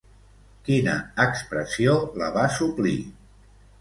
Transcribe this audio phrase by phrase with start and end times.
[0.69, 0.95] Quina
[1.25, 1.93] expressió
[2.23, 2.99] la va suplir?